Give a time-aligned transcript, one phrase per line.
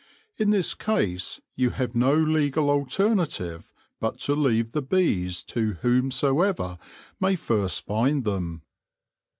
[0.35, 6.79] In this case you have no legal alternative but to leave the bees to whomsoever
[7.19, 8.63] may first find them.